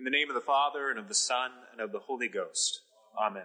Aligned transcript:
In 0.00 0.04
the 0.04 0.10
name 0.10 0.30
of 0.30 0.34
the 0.34 0.40
Father, 0.40 0.88
and 0.88 0.98
of 0.98 1.08
the 1.08 1.14
Son, 1.14 1.50
and 1.72 1.80
of 1.82 1.92
the 1.92 1.98
Holy 1.98 2.26
Ghost. 2.26 2.80
Amen. 3.20 3.42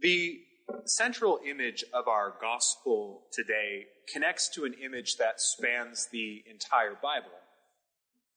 The 0.00 0.40
central 0.84 1.38
image 1.48 1.84
of 1.92 2.08
our 2.08 2.34
gospel 2.40 3.26
today 3.30 3.86
connects 4.12 4.48
to 4.56 4.64
an 4.64 4.74
image 4.84 5.18
that 5.18 5.40
spans 5.40 6.08
the 6.10 6.42
entire 6.50 6.96
Bible, 7.00 7.28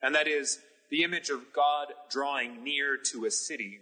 and 0.03 0.13
that 0.13 0.27
is 0.27 0.59
the 0.91 1.01
image 1.01 1.31
of 1.31 1.51
God 1.51 1.87
drawing 2.07 2.63
near 2.63 2.95
to 3.11 3.25
a 3.25 3.31
city 3.31 3.79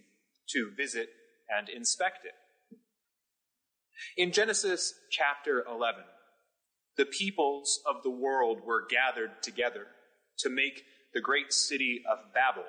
to 0.51 0.71
visit 0.71 1.09
and 1.49 1.67
inspect 1.67 2.23
it. 2.23 2.77
In 4.15 4.31
Genesis 4.31 4.93
chapter 5.11 5.65
11, 5.69 6.03
the 6.95 7.05
peoples 7.05 7.81
of 7.85 8.03
the 8.03 8.09
world 8.09 8.61
were 8.65 8.87
gathered 8.87 9.43
together 9.43 9.87
to 10.39 10.49
make 10.49 10.83
the 11.13 11.21
great 11.21 11.53
city 11.53 12.03
of 12.09 12.33
Babel, 12.33 12.65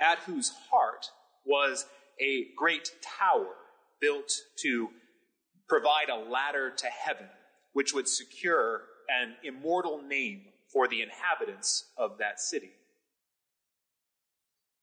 at 0.00 0.18
whose 0.20 0.52
heart 0.70 1.06
was 1.44 1.86
a 2.20 2.46
great 2.56 2.90
tower 3.02 3.54
built 4.00 4.32
to 4.62 4.88
provide 5.68 6.08
a 6.10 6.30
ladder 6.30 6.70
to 6.70 6.86
heaven, 6.86 7.28
which 7.72 7.94
would 7.94 8.08
secure 8.08 8.82
an 9.08 9.34
immortal 9.42 10.02
name 10.02 10.42
for 10.72 10.88
the 10.88 11.02
inhabitants 11.02 11.90
of 11.96 12.18
that 12.18 12.40
city. 12.40 12.72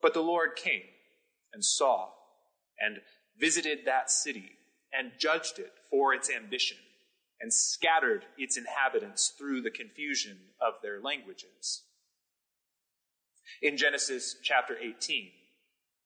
But 0.02 0.14
the 0.14 0.22
Lord 0.22 0.56
came 0.56 0.84
and 1.54 1.64
saw 1.64 2.10
and 2.80 3.00
visited 3.38 3.80
that 3.86 4.10
city 4.10 4.52
and 4.94 5.12
judged 5.20 5.60
it 5.60 5.74
for 5.90 6.14
its 6.14 6.30
ambition 6.30 6.78
and 7.42 7.54
scattered 7.54 8.26
its 8.38 8.58
inhabitants 8.58 9.34
through 9.38 9.62
the 9.62 9.72
confusion 9.72 10.38
of 10.62 10.76
their 10.82 11.02
languages. 11.02 11.84
In 13.62 13.78
Genesis 13.78 14.36
chapter 14.44 14.76
18, 14.78 15.32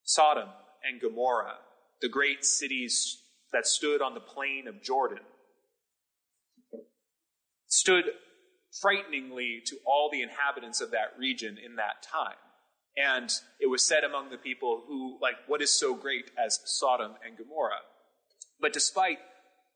Sodom 0.04 0.50
and 0.84 1.02
Gomorrah, 1.02 1.58
the 2.02 2.10
great 2.10 2.46
cities 2.46 3.22
that 3.52 3.68
stood 3.68 4.02
on 4.02 4.14
the 4.14 4.20
plain 4.20 4.68
of 4.68 4.82
Jordan, 4.82 5.24
stood 7.68 8.06
frighteningly 8.82 9.62
to 9.66 9.78
all 9.86 10.10
the 10.12 10.22
inhabitants 10.22 10.82
of 10.82 10.92
that 10.92 11.14
region 11.18 11.58
in 11.64 11.76
that 11.76 12.04
time. 12.04 12.36
And 12.98 13.30
it 13.60 13.68
was 13.68 13.86
said 13.86 14.04
among 14.04 14.30
the 14.30 14.38
people 14.38 14.84
who, 14.88 15.18
like, 15.22 15.36
what 15.48 15.62
is 15.62 15.78
so 15.78 15.96
great 15.96 16.32
as 16.38 16.60
Sodom 16.66 17.16
and 17.26 17.38
Gomorrah? 17.38 17.84
But 18.60 18.74
despite 18.74 19.20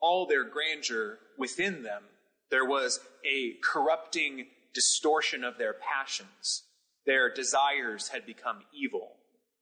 all 0.01 0.25
their 0.25 0.43
grandeur 0.43 1.19
within 1.37 1.83
them, 1.83 2.03
there 2.49 2.65
was 2.65 2.99
a 3.25 3.53
corrupting 3.63 4.47
distortion 4.73 5.43
of 5.43 5.57
their 5.57 5.73
passions. 5.73 6.63
Their 7.05 7.33
desires 7.33 8.09
had 8.09 8.25
become 8.25 8.59
evil, 8.73 9.17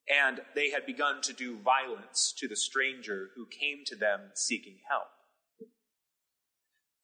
and 0.10 0.42
they 0.56 0.70
had 0.70 0.86
begun 0.86 1.22
to 1.24 1.34
do 1.34 1.58
violence 1.58 2.34
to 2.38 2.48
the 2.48 2.56
stranger 2.56 3.30
who 3.36 3.46
came 3.46 3.84
to 3.86 3.96
them 3.96 4.22
seeking 4.34 4.78
help. 4.90 5.08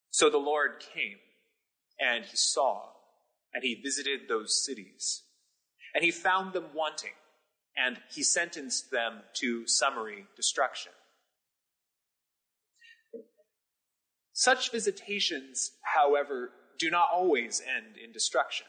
So 0.09 0.29
the 0.29 0.37
Lord 0.37 0.83
came, 0.93 1.17
and 1.99 2.25
he 2.25 2.37
saw, 2.37 2.89
and 3.53 3.63
he 3.63 3.75
visited 3.75 4.21
those 4.27 4.63
cities, 4.63 5.23
and 5.95 6.03
he 6.03 6.11
found 6.11 6.53
them 6.53 6.65
wanting, 6.73 7.13
and 7.75 7.97
he 8.13 8.23
sentenced 8.23 8.91
them 8.91 9.21
to 9.35 9.67
summary 9.67 10.25
destruction. 10.35 10.91
Such 14.33 14.71
visitations, 14.71 15.73
however, 15.83 16.49
do 16.79 16.89
not 16.89 17.09
always 17.13 17.61
end 17.61 17.97
in 18.03 18.11
destruction. 18.11 18.65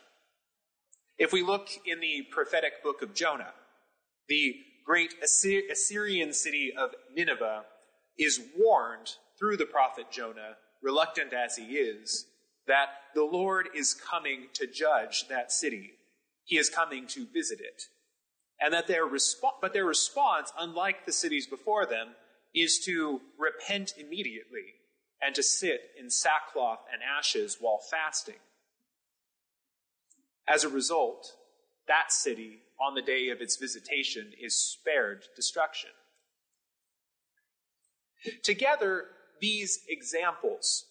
If 1.19 1.33
we 1.33 1.43
look 1.43 1.69
in 1.87 2.01
the 2.01 2.27
prophetic 2.31 2.83
book 2.83 3.01
of 3.01 3.15
Jonah, 3.15 3.55
the 4.29 4.57
great 4.85 5.15
Assyrian 5.23 6.35
city 6.35 6.73
of 6.77 6.91
Nineveh 7.15 7.65
is 8.19 8.43
warned 8.59 9.13
through 9.39 9.57
the 9.57 9.65
prophet 9.65 10.11
Jonah, 10.11 10.57
reluctant 10.83 11.33
as 11.33 11.57
he 11.57 11.77
is, 11.77 12.27
that 12.67 12.89
the 13.15 13.25
Lord 13.25 13.69
is 13.75 13.95
coming 13.95 14.49
to 14.55 14.67
judge 14.67 15.29
that 15.29 15.51
city. 15.51 15.93
He 16.45 16.59
is 16.59 16.69
coming 16.69 17.07
to 17.09 17.27
visit 17.33 17.61
it. 17.61 17.85
And 18.61 18.73
that 18.75 18.87
their 18.87 19.05
response, 19.05 19.57
but 19.63 19.73
their 19.73 19.87
response, 19.87 20.53
unlike 20.59 21.07
the 21.07 21.13
cities 21.13 21.47
before 21.47 21.87
them, 21.87 22.09
is 22.55 22.79
to 22.85 23.21
repent 23.39 23.95
immediately 23.99 24.75
and 25.23 25.35
to 25.35 25.43
sit 25.43 25.81
in 25.99 26.11
sackcloth 26.11 26.81
and 26.93 27.03
ashes 27.03 27.59
while 27.61 27.79
fasting. 27.79 28.41
As 30.47 30.65
a 30.65 30.69
result, 30.69 31.33
that 31.89 32.13
city, 32.13 32.61
on 32.81 32.95
the 32.95 33.03
day 33.03 33.29
of 33.29 33.41
its 33.41 33.57
visitation, 33.57 34.33
is 34.41 34.59
spared 34.59 35.25
destruction. 35.37 35.91
Together, 38.43 39.05
these 39.41 39.81
examples 39.89 40.87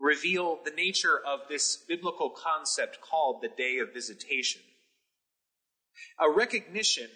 reveal 0.00 0.58
the 0.64 0.70
nature 0.70 1.18
of 1.26 1.40
this 1.48 1.76
biblical 1.76 2.30
concept 2.30 3.00
called 3.00 3.42
the 3.42 3.48
day 3.48 3.78
of 3.78 3.92
visitation. 3.92 4.60
A 6.20 6.30
recognition 6.30 7.08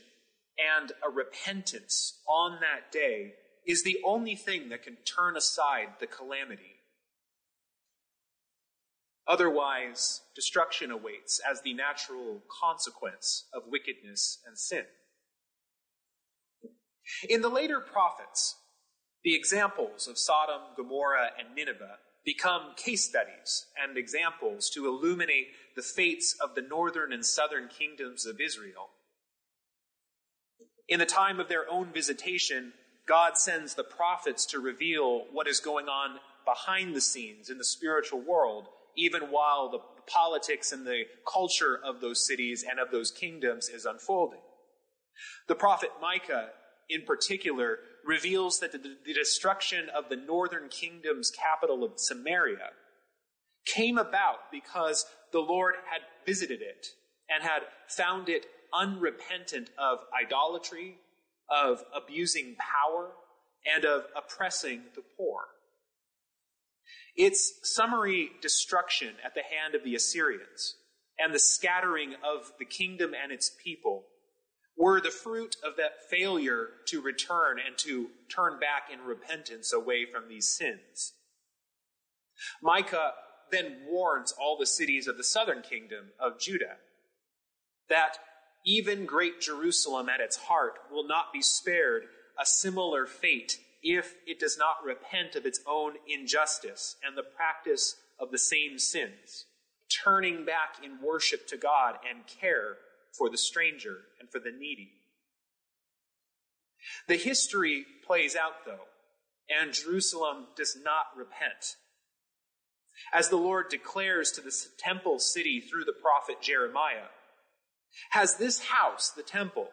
and 0.58 0.92
a 1.06 1.10
repentance 1.10 2.20
on 2.26 2.58
that 2.60 2.90
day 2.90 3.34
is 3.66 3.82
the 3.82 3.98
only 4.04 4.34
thing 4.34 4.68
that 4.68 4.82
can 4.82 4.96
turn 5.04 5.36
aside 5.36 5.88
the 6.00 6.06
calamity. 6.06 6.80
Otherwise, 9.26 10.22
destruction 10.34 10.90
awaits 10.90 11.40
as 11.48 11.60
the 11.62 11.74
natural 11.74 12.42
consequence 12.60 13.44
of 13.54 13.62
wickedness 13.68 14.38
and 14.46 14.58
sin. 14.58 14.84
In 17.28 17.40
the 17.40 17.48
later 17.48 17.80
prophets, 17.80 18.56
the 19.22 19.34
examples 19.36 20.08
of 20.08 20.18
Sodom, 20.18 20.62
Gomorrah, 20.76 21.30
and 21.38 21.54
Nineveh 21.54 21.98
become 22.24 22.74
case 22.76 23.04
studies 23.04 23.66
and 23.80 23.96
examples 23.96 24.70
to 24.70 24.86
illuminate 24.86 25.48
the 25.76 25.82
fates 25.82 26.36
of 26.40 26.54
the 26.54 26.62
northern 26.62 27.12
and 27.12 27.24
southern 27.24 27.68
kingdoms 27.68 28.26
of 28.26 28.40
Israel. 28.40 28.90
In 30.88 30.98
the 30.98 31.06
time 31.06 31.40
of 31.40 31.48
their 31.48 31.70
own 31.70 31.92
visitation, 31.92 32.72
God 33.06 33.36
sends 33.36 33.74
the 33.74 33.84
prophets 33.84 34.46
to 34.46 34.60
reveal 34.60 35.24
what 35.32 35.48
is 35.48 35.60
going 35.60 35.86
on 35.86 36.18
behind 36.44 36.94
the 36.94 37.00
scenes 37.00 37.50
in 37.50 37.58
the 37.58 37.64
spiritual 37.64 38.20
world, 38.20 38.68
even 38.96 39.22
while 39.30 39.70
the 39.70 39.80
politics 40.06 40.72
and 40.72 40.86
the 40.86 41.04
culture 41.30 41.78
of 41.84 42.00
those 42.00 42.26
cities 42.26 42.64
and 42.68 42.78
of 42.78 42.90
those 42.90 43.10
kingdoms 43.10 43.68
is 43.68 43.84
unfolding. 43.84 44.40
The 45.48 45.54
prophet 45.54 45.90
Micah, 46.00 46.50
in 46.88 47.02
particular, 47.02 47.78
reveals 48.04 48.60
that 48.60 48.72
the, 48.72 48.78
the 48.78 49.14
destruction 49.14 49.88
of 49.94 50.08
the 50.08 50.16
northern 50.16 50.68
kingdom's 50.68 51.30
capital 51.30 51.84
of 51.84 51.92
Samaria 51.96 52.70
came 53.64 53.98
about 53.98 54.50
because 54.50 55.06
the 55.32 55.40
Lord 55.40 55.74
had 55.90 56.00
visited 56.26 56.60
it 56.60 56.88
and 57.28 57.48
had 57.48 57.62
found 57.88 58.28
it 58.28 58.46
unrepentant 58.74 59.70
of 59.78 59.98
idolatry 60.18 60.96
of 61.48 61.84
abusing 61.94 62.56
power 62.58 63.10
and 63.64 63.84
of 63.84 64.04
oppressing 64.16 64.82
the 64.94 65.02
poor. 65.16 65.42
Its 67.16 67.60
summary 67.62 68.30
destruction 68.40 69.14
at 69.24 69.34
the 69.34 69.42
hand 69.42 69.74
of 69.74 69.84
the 69.84 69.94
Assyrians 69.94 70.76
and 71.18 71.34
the 71.34 71.38
scattering 71.38 72.14
of 72.24 72.52
the 72.58 72.64
kingdom 72.64 73.12
and 73.20 73.30
its 73.30 73.50
people 73.62 74.04
were 74.76 75.00
the 75.00 75.10
fruit 75.10 75.56
of 75.62 75.76
that 75.76 76.08
failure 76.10 76.68
to 76.86 77.02
return 77.02 77.58
and 77.64 77.76
to 77.78 78.08
turn 78.34 78.58
back 78.58 78.84
in 78.92 79.00
repentance 79.00 79.72
away 79.72 80.06
from 80.10 80.28
these 80.28 80.48
sins. 80.48 81.12
Micah 82.62 83.12
then 83.50 83.82
warns 83.86 84.32
all 84.32 84.56
the 84.58 84.66
cities 84.66 85.06
of 85.06 85.18
the 85.18 85.24
southern 85.24 85.60
kingdom 85.60 86.06
of 86.18 86.40
Judah 86.40 86.76
that 87.88 88.18
even 88.64 89.06
great 89.06 89.40
Jerusalem 89.40 90.08
at 90.08 90.20
its 90.20 90.36
heart 90.36 90.74
will 90.90 91.06
not 91.06 91.32
be 91.32 91.42
spared 91.42 92.04
a 92.38 92.46
similar 92.46 93.06
fate 93.06 93.58
if 93.82 94.14
it 94.26 94.38
does 94.38 94.56
not 94.56 94.84
repent 94.84 95.34
of 95.34 95.44
its 95.44 95.60
own 95.66 95.94
injustice 96.08 96.96
and 97.04 97.16
the 97.16 97.22
practice 97.22 97.96
of 98.18 98.30
the 98.30 98.38
same 98.38 98.78
sins, 98.78 99.46
turning 100.04 100.44
back 100.44 100.76
in 100.82 101.02
worship 101.02 101.46
to 101.48 101.56
God 101.56 101.96
and 102.08 102.26
care 102.26 102.76
for 103.12 103.28
the 103.28 103.38
stranger 103.38 103.98
and 104.20 104.30
for 104.30 104.38
the 104.38 104.52
needy. 104.52 104.92
The 107.08 107.16
history 107.16 107.84
plays 108.06 108.36
out, 108.36 108.64
though, 108.64 108.86
and 109.48 109.72
Jerusalem 109.72 110.46
does 110.56 110.76
not 110.82 111.06
repent. 111.16 111.76
As 113.12 113.28
the 113.28 113.36
Lord 113.36 113.68
declares 113.68 114.30
to 114.32 114.40
the 114.40 114.54
temple 114.78 115.18
city 115.18 115.60
through 115.60 115.84
the 115.84 115.92
prophet 115.92 116.40
Jeremiah, 116.40 117.08
has 118.10 118.36
this 118.36 118.60
house, 118.60 119.10
the 119.10 119.22
temple, 119.22 119.68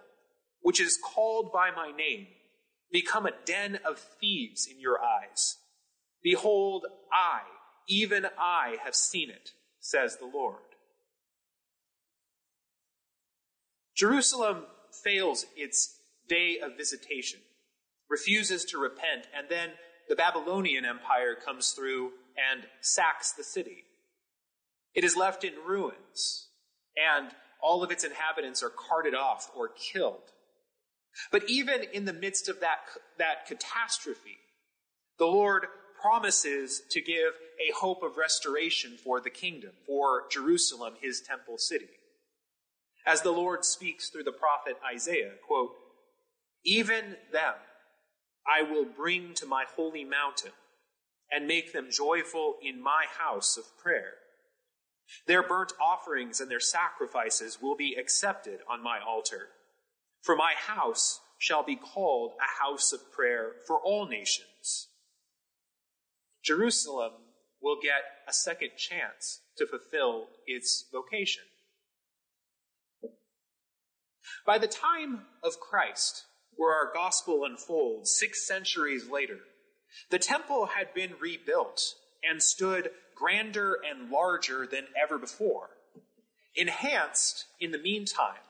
which 0.61 0.79
is 0.81 0.97
called 0.97 1.51
by 1.51 1.71
my 1.71 1.91
name, 1.91 2.27
become 2.91 3.25
a 3.25 3.31
den 3.45 3.79
of 3.85 3.99
thieves 3.99 4.67
in 4.69 4.79
your 4.79 4.99
eyes? 5.01 5.57
Behold, 6.23 6.85
I, 7.11 7.41
even 7.87 8.27
I, 8.37 8.77
have 8.83 8.95
seen 8.95 9.29
it, 9.29 9.51
says 9.79 10.17
the 10.17 10.25
Lord. 10.25 10.57
Jerusalem 13.95 14.63
fails 15.03 15.45
its 15.55 15.99
day 16.27 16.57
of 16.63 16.77
visitation, 16.77 17.39
refuses 18.09 18.63
to 18.65 18.77
repent, 18.77 19.27
and 19.37 19.47
then 19.49 19.71
the 20.07 20.15
Babylonian 20.15 20.85
Empire 20.85 21.35
comes 21.35 21.71
through 21.71 22.11
and 22.51 22.65
sacks 22.81 23.31
the 23.33 23.43
city. 23.43 23.83
It 24.93 25.03
is 25.03 25.15
left 25.15 25.43
in 25.43 25.53
ruins, 25.65 26.47
and 26.97 27.31
all 27.61 27.83
of 27.83 27.91
its 27.91 28.03
inhabitants 28.03 28.63
are 28.63 28.69
carted 28.69 29.13
off 29.13 29.49
or 29.55 29.69
killed. 29.69 30.31
But 31.31 31.49
even 31.49 31.83
in 31.93 32.05
the 32.05 32.13
midst 32.13 32.47
of 32.47 32.59
that, 32.61 32.79
that 33.17 33.45
catastrophe, 33.47 34.37
the 35.17 35.25
Lord 35.25 35.65
promises 36.01 36.81
to 36.91 37.01
give 37.01 37.33
a 37.59 37.73
hope 37.75 38.03
of 38.03 38.17
restoration 38.17 38.97
for 39.03 39.19
the 39.19 39.29
kingdom, 39.29 39.71
for 39.85 40.23
Jerusalem, 40.31 40.93
his 41.01 41.21
temple 41.21 41.57
city. 41.57 41.89
As 43.05 43.21
the 43.21 43.31
Lord 43.31 43.65
speaks 43.65 44.09
through 44.09 44.23
the 44.23 44.31
prophet 44.31 44.77
Isaiah, 44.85 45.33
quote, 45.45 45.71
Even 46.63 47.17
them 47.31 47.55
I 48.47 48.61
will 48.61 48.85
bring 48.85 49.33
to 49.35 49.45
my 49.45 49.65
holy 49.75 50.03
mountain 50.03 50.51
and 51.31 51.47
make 51.47 51.73
them 51.73 51.87
joyful 51.91 52.55
in 52.61 52.81
my 52.81 53.05
house 53.17 53.57
of 53.57 53.65
prayer. 53.81 54.13
Their 55.27 55.43
burnt 55.43 55.73
offerings 55.81 56.39
and 56.39 56.49
their 56.49 56.59
sacrifices 56.59 57.61
will 57.61 57.75
be 57.75 57.95
accepted 57.99 58.59
on 58.69 58.83
my 58.83 58.99
altar. 58.99 59.49
For 60.21 60.35
my 60.35 60.53
house 60.57 61.19
shall 61.37 61.63
be 61.63 61.75
called 61.75 62.33
a 62.39 62.63
house 62.63 62.91
of 62.91 63.11
prayer 63.11 63.53
for 63.65 63.79
all 63.79 64.07
nations. 64.07 64.87
Jerusalem 66.43 67.13
will 67.61 67.77
get 67.81 68.01
a 68.27 68.33
second 68.33 68.71
chance 68.77 69.41
to 69.57 69.65
fulfill 69.65 70.27
its 70.45 70.85
vocation. 70.91 71.43
By 74.45 74.57
the 74.57 74.67
time 74.67 75.25
of 75.43 75.59
Christ, 75.59 76.25
where 76.55 76.73
our 76.73 76.91
gospel 76.93 77.45
unfolds, 77.45 78.15
six 78.17 78.47
centuries 78.47 79.09
later, 79.09 79.39
the 80.09 80.19
temple 80.19 80.67
had 80.67 80.93
been 80.93 81.13
rebuilt 81.19 81.81
and 82.27 82.41
stood 82.41 82.91
grander 83.19 83.77
and 83.89 84.09
larger 84.09 84.65
than 84.65 84.85
ever 85.01 85.17
before, 85.17 85.69
enhanced 86.55 87.45
in 87.59 87.71
the 87.71 87.77
meantime 87.77 88.41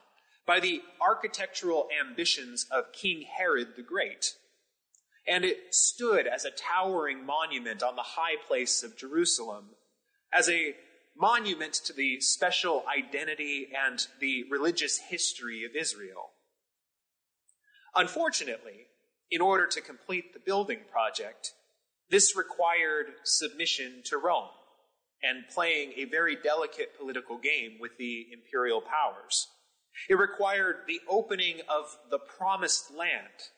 by 0.46 0.60
the 0.60 0.80
architectural 1.00 1.88
ambitions 2.00 2.66
of 2.70 2.92
King 2.92 3.22
Herod 3.22 3.68
the 3.76 3.82
Great. 3.82 4.34
And 5.26 5.44
it 5.44 5.74
stood 5.74 6.26
as 6.26 6.44
a 6.44 6.50
towering 6.50 7.26
monument 7.26 7.82
on 7.82 7.96
the 7.96 8.02
high 8.02 8.36
place 8.48 8.82
of 8.82 8.96
Jerusalem, 8.96 9.70
as 10.32 10.48
a 10.48 10.74
monument 11.16 11.74
to 11.74 11.92
the 11.92 12.20
special 12.20 12.84
identity 12.88 13.68
and 13.86 14.06
the 14.20 14.44
religious 14.50 14.98
history 14.98 15.64
of 15.64 15.76
Israel. 15.76 16.30
Unfortunately, 17.94 18.86
in 19.30 19.40
order 19.40 19.66
to 19.66 19.80
complete 19.80 20.32
the 20.32 20.40
building 20.40 20.80
project, 20.90 21.52
this 22.08 22.36
required 22.36 23.06
submission 23.24 24.02
to 24.04 24.16
Rome 24.16 24.48
and 25.22 25.48
playing 25.52 25.92
a 25.96 26.04
very 26.04 26.36
delicate 26.36 26.96
political 26.98 27.38
game 27.38 27.72
with 27.80 27.96
the 27.98 28.26
imperial 28.32 28.80
powers. 28.80 29.48
It 30.08 30.14
required 30.14 30.76
the 30.86 31.00
opening 31.08 31.60
of 31.68 31.96
the 32.10 32.18
promised 32.18 32.94
land 32.96 33.50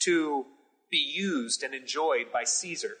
to 0.00 0.44
be 0.90 0.98
used 0.98 1.62
and 1.62 1.74
enjoyed 1.74 2.32
by 2.32 2.44
Caesar. 2.44 2.96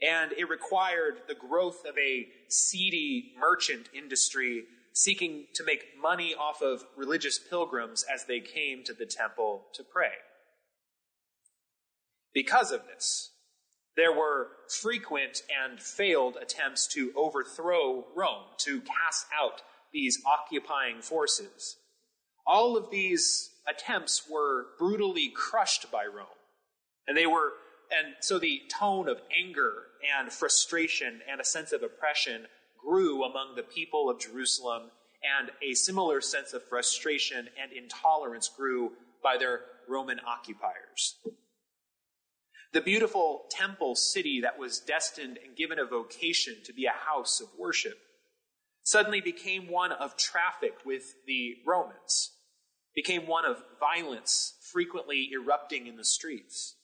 And 0.00 0.32
it 0.32 0.48
required 0.48 1.22
the 1.28 1.34
growth 1.34 1.84
of 1.86 1.96
a 1.98 2.26
seedy 2.48 3.34
merchant 3.38 3.90
industry 3.94 4.64
seeking 4.92 5.46
to 5.54 5.64
make 5.64 5.84
money 6.00 6.34
off 6.34 6.62
of 6.62 6.84
religious 6.96 7.38
pilgrims 7.38 8.04
as 8.12 8.24
they 8.24 8.40
came 8.40 8.82
to 8.84 8.94
the 8.94 9.06
temple 9.06 9.66
to 9.74 9.84
pray. 9.84 10.12
Because 12.32 12.72
of 12.72 12.82
this, 12.86 13.30
there 14.00 14.12
were 14.12 14.48
frequent 14.66 15.42
and 15.62 15.78
failed 15.78 16.38
attempts 16.40 16.86
to 16.86 17.12
overthrow 17.14 18.06
Rome, 18.16 18.44
to 18.60 18.80
cast 18.80 19.26
out 19.38 19.60
these 19.92 20.22
occupying 20.24 21.02
forces. 21.02 21.76
All 22.46 22.78
of 22.78 22.90
these 22.90 23.50
attempts 23.68 24.22
were 24.28 24.68
brutally 24.78 25.28
crushed 25.28 25.90
by 25.92 26.06
Rome. 26.06 26.26
And 27.06 27.14
they 27.14 27.26
were, 27.26 27.52
and 27.90 28.14
so 28.20 28.38
the 28.38 28.62
tone 28.72 29.06
of 29.06 29.20
anger 29.38 29.74
and 30.18 30.32
frustration 30.32 31.20
and 31.30 31.38
a 31.38 31.44
sense 31.44 31.72
of 31.72 31.82
oppression 31.82 32.46
grew 32.82 33.22
among 33.22 33.54
the 33.54 33.62
people 33.62 34.08
of 34.08 34.18
Jerusalem, 34.18 34.92
and 35.38 35.50
a 35.62 35.74
similar 35.74 36.22
sense 36.22 36.54
of 36.54 36.64
frustration 36.64 37.48
and 37.62 37.70
intolerance 37.70 38.48
grew 38.48 38.92
by 39.22 39.36
their 39.36 39.60
Roman 39.86 40.20
occupiers. 40.26 41.16
The 42.72 42.80
beautiful 42.80 43.46
temple 43.50 43.96
city 43.96 44.40
that 44.42 44.58
was 44.58 44.78
destined 44.78 45.38
and 45.44 45.56
given 45.56 45.80
a 45.80 45.84
vocation 45.84 46.56
to 46.64 46.72
be 46.72 46.86
a 46.86 46.90
house 46.90 47.40
of 47.40 47.48
worship 47.58 47.98
suddenly 48.84 49.20
became 49.20 49.68
one 49.68 49.90
of 49.90 50.16
traffic 50.16 50.74
with 50.86 51.02
the 51.26 51.56
Romans, 51.66 52.30
became 52.94 53.26
one 53.26 53.44
of 53.44 53.62
violence 53.80 54.54
frequently 54.72 55.30
erupting 55.32 55.88
in 55.88 55.96
the 55.96 56.04
streets. 56.04 56.76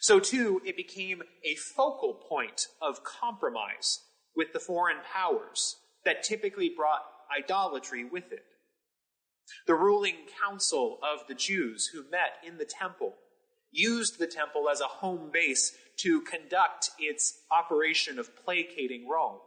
So 0.00 0.18
too, 0.18 0.62
it 0.64 0.76
became 0.76 1.22
a 1.44 1.54
focal 1.54 2.14
point 2.14 2.68
of 2.80 3.04
compromise 3.04 4.00
with 4.34 4.54
the 4.54 4.60
foreign 4.60 4.98
powers 5.12 5.76
that 6.04 6.22
typically 6.22 6.72
brought 6.74 7.02
idolatry 7.36 8.04
with 8.04 8.32
it. 8.32 8.44
The 9.66 9.74
ruling 9.74 10.16
council 10.42 10.98
of 11.02 11.26
the 11.26 11.34
Jews 11.34 11.90
who 11.92 12.10
met 12.10 12.36
in 12.46 12.56
the 12.58 12.64
temple 12.64 13.14
used 13.70 14.18
the 14.18 14.26
temple 14.26 14.68
as 14.68 14.80
a 14.80 14.84
home 14.84 15.30
base 15.32 15.76
to 15.98 16.20
conduct 16.22 16.90
its 16.98 17.40
operation 17.50 18.18
of 18.18 18.36
placating 18.44 19.08
Rome, 19.08 19.38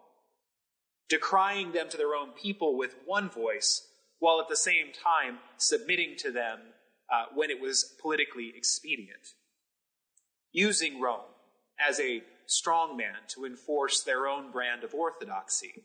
decrying 1.10 1.72
them 1.72 1.90
to 1.90 1.98
their 1.98 2.16
own 2.16 2.32
people 2.32 2.78
with 2.78 2.96
one 3.06 3.30
voice, 3.30 3.88
while 4.20 4.40
at 4.40 4.50
the 4.50 4.56
same 4.56 4.88
time 5.04 5.40
submitting 5.58 6.16
to 6.20 6.32
them 6.32 6.60
uh, 7.12 7.26
when 7.34 7.50
it 7.50 7.60
was 7.60 7.96
politically 8.02 8.54
expedient, 8.56 9.34
using 10.52 11.02
Rome 11.02 11.22
as 11.80 12.00
a 12.00 12.22
strongman 12.48 13.28
to 13.30 13.46
enforce 13.46 14.04
their 14.04 14.28
own 14.28 14.52
brand 14.52 14.84
of 14.84 14.94
orthodoxy. 14.94 15.84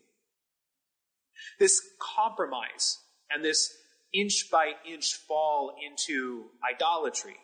This 1.59 1.81
compromise 1.99 2.99
and 3.31 3.43
this 3.43 3.73
inch 4.13 4.49
by 4.51 4.73
inch 4.89 5.15
fall 5.27 5.75
into 5.85 6.45
idolatry 6.67 7.37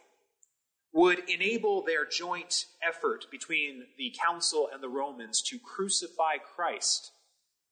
would 0.94 1.28
enable 1.28 1.84
their 1.84 2.06
joint 2.06 2.66
effort 2.88 3.26
between 3.32 3.84
the 3.98 4.14
council 4.24 4.70
and 4.72 4.82
the 4.82 4.90
Romans 4.90 5.42
to 5.42 5.58
crucify 5.58 6.38
Christ. 6.56 7.12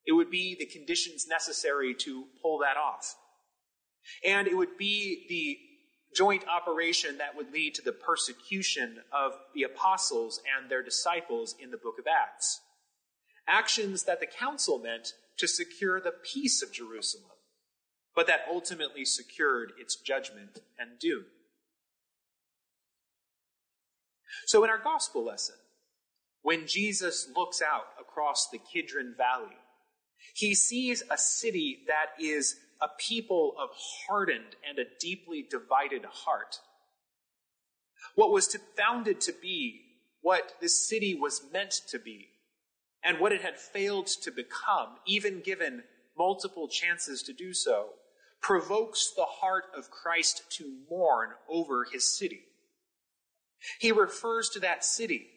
It 0.05 0.13
would 0.13 0.31
be 0.31 0.55
the 0.59 0.65
conditions 0.65 1.27
necessary 1.27 1.93
to 1.99 2.25
pull 2.41 2.57
that 2.59 2.77
off. 2.77 3.15
And 4.25 4.47
it 4.47 4.57
would 4.57 4.75
be 4.77 5.27
the 5.29 5.59
joint 6.15 6.43
operation 6.47 7.19
that 7.19 7.35
would 7.37 7.53
lead 7.53 7.75
to 7.75 7.83
the 7.83 7.91
persecution 7.91 8.97
of 9.13 9.33
the 9.53 9.63
apostles 9.63 10.41
and 10.57 10.69
their 10.69 10.83
disciples 10.83 11.55
in 11.61 11.69
the 11.69 11.77
book 11.77 11.99
of 11.99 12.07
Acts. 12.07 12.59
Actions 13.47 14.03
that 14.03 14.19
the 14.19 14.25
council 14.25 14.79
meant 14.79 15.13
to 15.37 15.47
secure 15.47 16.01
the 16.01 16.13
peace 16.33 16.61
of 16.61 16.73
Jerusalem, 16.73 17.31
but 18.15 18.27
that 18.27 18.45
ultimately 18.49 19.05
secured 19.05 19.73
its 19.79 19.95
judgment 19.95 20.59
and 20.79 20.99
doom. 20.99 21.25
So 24.45 24.63
in 24.63 24.69
our 24.69 24.77
gospel 24.77 25.25
lesson, 25.25 25.55
when 26.41 26.67
Jesus 26.67 27.29
looks 27.35 27.61
out 27.61 27.85
across 27.99 28.49
the 28.49 28.59
Kidron 28.59 29.15
Valley, 29.17 29.57
he 30.33 30.55
sees 30.55 31.03
a 31.09 31.17
city 31.17 31.79
that 31.87 32.23
is 32.23 32.55
a 32.81 32.87
people 32.99 33.53
of 33.59 33.69
hardened 34.07 34.55
and 34.67 34.79
a 34.79 34.89
deeply 34.99 35.45
divided 35.49 36.05
heart. 36.05 36.59
What 38.15 38.31
was 38.31 38.47
to, 38.49 38.59
founded 38.77 39.21
to 39.21 39.33
be 39.33 39.81
what 40.21 40.53
this 40.61 40.87
city 40.87 41.15
was 41.15 41.41
meant 41.51 41.81
to 41.89 41.99
be, 41.99 42.29
and 43.03 43.19
what 43.19 43.31
it 43.31 43.41
had 43.41 43.59
failed 43.59 44.07
to 44.07 44.31
become, 44.31 44.97
even 45.07 45.41
given 45.41 45.83
multiple 46.17 46.67
chances 46.67 47.23
to 47.23 47.33
do 47.33 47.53
so, 47.53 47.89
provokes 48.41 49.13
the 49.15 49.25
heart 49.25 49.65
of 49.75 49.89
Christ 49.89 50.43
to 50.57 50.77
mourn 50.89 51.29
over 51.49 51.85
his 51.91 52.17
city. 52.17 52.41
He 53.79 53.91
refers 53.91 54.49
to 54.49 54.59
that 54.59 54.83
city 54.83 55.27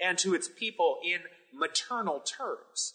and 0.00 0.18
to 0.18 0.34
its 0.34 0.48
people 0.48 0.98
in 1.04 1.20
maternal 1.52 2.20
terms, 2.20 2.94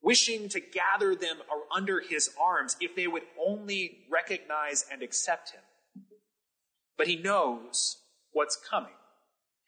wishing 0.00 0.48
to 0.48 0.60
gather 0.60 1.14
them 1.14 1.38
under 1.74 2.00
his 2.00 2.30
arms 2.40 2.76
if 2.80 2.94
they 2.96 3.06
would 3.06 3.24
only 3.44 4.06
recognize 4.10 4.84
and 4.90 5.02
accept 5.02 5.50
him. 5.50 5.62
But 6.96 7.08
he 7.08 7.16
knows 7.16 7.98
what's 8.32 8.58
coming. 8.70 8.92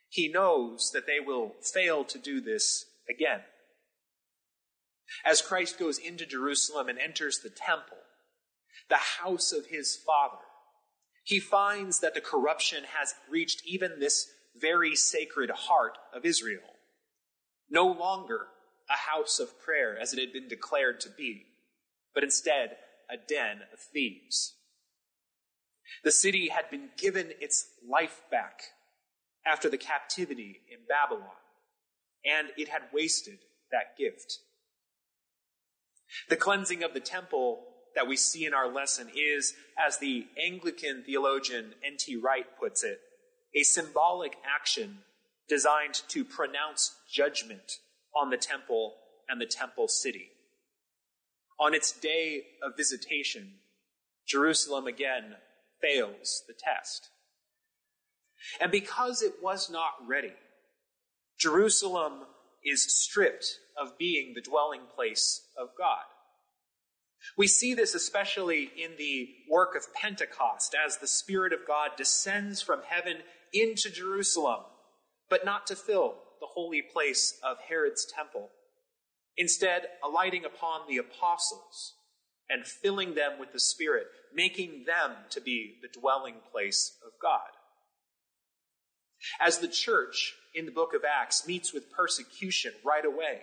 He 0.08 0.28
knows 0.28 0.90
that 0.92 1.06
they 1.06 1.20
will 1.20 1.54
fail 1.61 2.04
to 2.04 2.18
do 2.18 2.40
this 2.40 2.84
again. 3.11 3.40
As 5.25 5.42
Christ 5.42 5.78
goes 5.78 5.99
into 5.99 6.26
Jerusalem 6.26 6.88
and 6.88 6.99
enters 6.99 7.40
the 7.40 7.50
temple, 7.50 7.99
the 8.88 8.96
house 8.96 9.52
of 9.52 9.66
his 9.66 9.96
father, 9.96 10.42
he 11.25 11.40
finds 11.40 12.00
that 12.00 12.14
the 12.14 12.20
corruption 12.20 12.84
has 12.96 13.14
reached 13.30 13.62
even 13.66 13.99
this 13.99 14.30
very 14.56 14.94
sacred 14.94 15.50
heart 15.50 15.99
of 16.14 16.25
Israel. 16.25 16.61
No 17.70 17.87
longer 17.87 18.46
a 18.88 18.96
house 18.96 19.38
of 19.40 19.61
prayer 19.61 19.99
as 19.99 20.12
it 20.12 20.20
had 20.20 20.32
been 20.32 20.49
declared 20.49 21.00
to 21.00 21.08
be, 21.08 21.46
but 22.14 22.23
instead 22.23 22.76
a 23.11 23.16
den 23.16 23.61
of 23.73 23.78
thieves. 23.78 24.54
The 26.02 26.12
city 26.12 26.49
had 26.49 26.70
been 26.70 26.90
given 26.96 27.32
its 27.40 27.66
life 27.88 28.23
back 28.30 28.62
after 29.46 29.68
the 29.68 29.78
captivity 29.78 30.61
in 30.70 30.80
Babylon, 30.88 31.28
and 32.25 32.49
it 32.56 32.68
had 32.68 32.82
wasted 32.92 33.38
that 33.70 33.96
gift. 33.99 34.38
The 36.28 36.37
cleansing 36.37 36.82
of 36.82 36.94
the 36.94 37.00
temple 37.00 37.64
that 37.94 38.06
we 38.06 38.16
see 38.16 38.44
in 38.44 38.54
our 38.54 38.68
lesson 38.68 39.11
is, 39.14 39.54
as 39.78 39.99
the 39.99 40.26
Anglican 40.42 41.02
theologian 41.04 41.75
N.T. 41.84 42.16
Wright 42.16 42.46
puts 42.58 42.82
it, 42.82 43.00
a 43.54 43.62
symbolic 43.62 44.37
action 44.44 44.99
designed 45.49 45.94
to 46.08 46.25
pronounce 46.25 46.96
judgment 47.12 47.78
on 48.14 48.30
the 48.30 48.37
temple 48.37 48.94
and 49.28 49.40
the 49.40 49.46
temple 49.46 49.88
city. 49.88 50.28
On 51.58 51.75
its 51.75 51.92
day 51.92 52.42
of 52.62 52.76
visitation, 52.76 53.52
Jerusalem 54.26 54.87
again 54.87 55.37
fails 55.80 56.42
the 56.49 56.54
test. 56.54 57.11
And 58.61 58.73
because 58.73 59.23
it 59.23 59.34
was 59.42 59.70
not 59.70 59.92
ready, 60.06 60.32
Jerusalem 61.38 62.20
is 62.64 62.82
stripped 62.82 63.58
of 63.80 63.99
being 63.99 64.34
the 64.34 64.40
dwelling 64.40 64.82
place 64.94 65.42
of 65.56 65.68
God. 65.78 66.04
We 67.37 67.46
see 67.46 67.75
this 67.75 67.94
especially 67.94 68.70
in 68.76 68.92
the 68.99 69.28
work 69.50 69.75
of 69.76 69.94
Pentecost 69.94 70.75
as 70.75 70.99
the 70.99 71.06
Spirit 71.06 71.52
of 71.52 71.66
God 71.66 71.90
descends 71.96 72.61
from 72.61 72.82
heaven 72.87 73.18
into 73.54 73.88
Jerusalem, 73.90 74.64
but 75.30 75.44
not 75.44 75.66
to 75.68 75.76
fill 75.76 76.16
the 76.40 76.49
holy 76.52 76.82
place 76.82 77.38
of 77.42 77.56
Herod's 77.68 78.04
temple. 78.04 78.50
Instead, 79.37 79.87
alighting 80.04 80.44
upon 80.44 80.82
the 80.88 80.99
apostles 80.99 81.94
and 82.50 82.66
filling 82.66 83.14
them 83.14 83.38
with 83.38 83.52
the 83.52 83.61
Spirit, 83.61 84.06
making 84.34 84.84
them 84.87 85.12
to 85.30 85.40
be 85.40 85.76
the 85.80 86.00
dwelling 86.00 86.37
place 86.52 86.96
of 87.04 87.12
God. 87.23 87.40
As 89.40 89.58
the 89.58 89.68
church 89.68 90.34
in 90.54 90.66
the 90.66 90.73
book 90.73 90.92
of 90.94 91.02
Acts 91.04 91.46
meets 91.46 91.73
with 91.73 91.90
persecution 91.90 92.73
right 92.84 93.04
away 93.04 93.40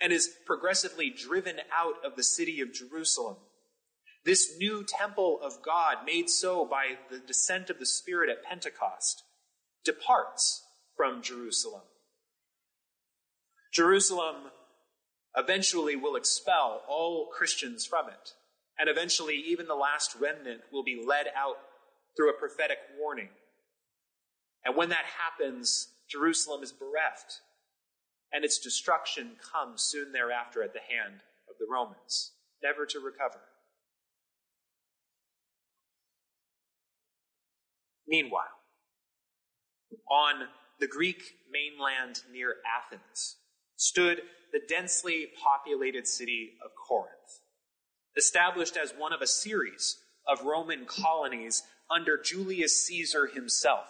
and 0.00 0.12
is 0.12 0.30
progressively 0.46 1.10
driven 1.10 1.56
out 1.74 1.94
of 2.04 2.16
the 2.16 2.22
city 2.22 2.60
of 2.60 2.72
Jerusalem, 2.72 3.36
this 4.24 4.56
new 4.58 4.84
temple 4.84 5.40
of 5.42 5.62
God, 5.62 5.98
made 6.04 6.28
so 6.28 6.64
by 6.64 6.96
the 7.10 7.18
descent 7.18 7.70
of 7.70 7.78
the 7.78 7.86
Spirit 7.86 8.30
at 8.30 8.44
Pentecost, 8.44 9.22
departs 9.84 10.62
from 10.96 11.22
Jerusalem. 11.22 11.82
Jerusalem 13.72 14.50
eventually 15.36 15.96
will 15.96 16.16
expel 16.16 16.82
all 16.88 17.28
Christians 17.32 17.86
from 17.86 18.08
it, 18.08 18.34
and 18.78 18.88
eventually 18.88 19.36
even 19.36 19.66
the 19.66 19.74
last 19.74 20.16
remnant 20.20 20.62
will 20.72 20.84
be 20.84 21.02
led 21.06 21.26
out 21.36 21.56
through 22.16 22.30
a 22.30 22.38
prophetic 22.38 22.78
warning 23.00 23.28
and 24.64 24.76
when 24.76 24.90
that 24.90 25.04
happens, 25.18 25.88
Jerusalem 26.08 26.62
is 26.62 26.72
bereft, 26.72 27.40
and 28.32 28.44
its 28.44 28.58
destruction 28.58 29.32
comes 29.52 29.82
soon 29.82 30.12
thereafter 30.12 30.62
at 30.62 30.72
the 30.72 30.80
hand 30.80 31.20
of 31.48 31.56
the 31.58 31.66
Romans, 31.70 32.32
never 32.62 32.84
to 32.86 33.00
recover. 33.00 33.40
Meanwhile, 38.10 38.42
on 40.10 40.48
the 40.80 40.88
Greek 40.88 41.22
mainland 41.50 42.22
near 42.32 42.56
Athens 42.66 43.36
stood 43.76 44.22
the 44.52 44.60
densely 44.68 45.28
populated 45.40 46.08
city 46.08 46.54
of 46.64 46.72
Corinth, 46.74 47.40
established 48.16 48.76
as 48.76 48.90
one 48.90 49.12
of 49.12 49.22
a 49.22 49.28
series 49.28 49.98
of 50.26 50.42
Roman 50.42 50.86
colonies 50.86 51.62
under 51.88 52.20
Julius 52.20 52.84
Caesar 52.84 53.28
himself 53.28 53.86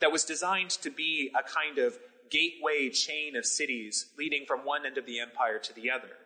that 0.00 0.12
was 0.12 0.24
designed 0.24 0.70
to 0.70 0.90
be 0.90 1.32
a 1.36 1.42
kind 1.42 1.78
of 1.78 1.98
gateway 2.30 2.88
chain 2.88 3.34
of 3.34 3.44
cities 3.44 4.06
leading 4.16 4.44
from 4.46 4.60
one 4.60 4.86
end 4.86 4.96
of 4.96 5.06
the 5.06 5.18
empire 5.18 5.58
to 5.58 5.74
the 5.74 5.90
other. 5.90 6.16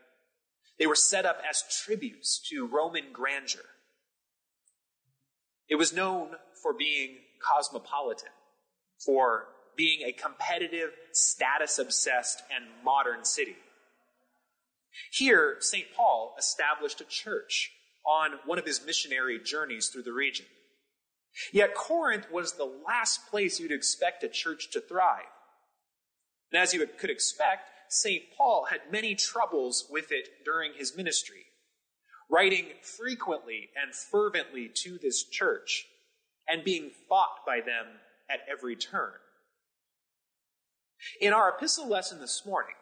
They 0.78 0.87
were 0.87 0.94
set 0.94 1.25
up 1.25 1.40
as 1.49 1.64
tributes 1.84 2.38
to 2.50 2.66
Roman 2.66 3.12
grandeur. 3.12 3.64
It 5.68 5.76
was 5.76 5.92
known 5.92 6.37
for 6.62 6.73
being 6.73 7.16
cosmopolitan, 7.40 8.31
for 9.04 9.47
being 9.76 10.02
a 10.07 10.12
competitive, 10.12 10.90
status 11.12 11.78
obsessed, 11.78 12.42
and 12.54 12.64
modern 12.85 13.25
city. 13.25 13.57
Here, 15.11 15.57
St. 15.61 15.87
Paul 15.97 16.35
established 16.38 17.00
a 17.00 17.04
church 17.04 17.71
on 18.07 18.33
one 18.45 18.59
of 18.59 18.66
his 18.66 18.85
missionary 18.85 19.40
journeys 19.42 19.88
through 19.88 20.02
the 20.02 20.12
region. 20.12 20.47
Yet 21.50 21.75
Corinth 21.75 22.31
was 22.31 22.52
the 22.52 22.71
last 22.87 23.31
place 23.31 23.59
you'd 23.59 23.73
expect 23.73 24.23
a 24.23 24.28
church 24.28 24.71
to 24.73 24.81
thrive. 24.81 25.23
And 26.52 26.61
as 26.61 26.75
you 26.75 26.87
could 26.99 27.09
expect, 27.09 27.71
St. 27.88 28.23
Paul 28.37 28.66
had 28.71 28.81
many 28.90 29.14
troubles 29.14 29.87
with 29.90 30.12
it 30.12 30.45
during 30.45 30.73
his 30.75 30.97
ministry, 30.97 31.47
writing 32.31 32.66
frequently 32.83 33.71
and 33.81 33.95
fervently 33.95 34.71
to 34.83 34.99
this 34.99 35.25
church 35.25 35.87
and 36.49 36.64
being 36.64 36.90
fought 37.08 37.44
by 37.46 37.61
them 37.61 37.87
at 38.30 38.40
every 38.50 38.76
turn. 38.76 39.12
In 41.20 41.32
our 41.32 41.49
epistle 41.49 41.88
lesson 41.88 42.20
this 42.20 42.46
morning, 42.46 42.75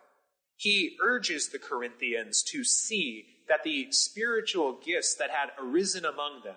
he 0.56 0.96
urges 1.02 1.48
the 1.48 1.58
Corinthians 1.58 2.42
to 2.42 2.64
see 2.64 3.24
that 3.48 3.64
the 3.64 3.90
spiritual 3.90 4.78
gifts 4.84 5.14
that 5.14 5.30
had 5.30 5.50
arisen 5.58 6.04
among 6.04 6.42
them 6.44 6.56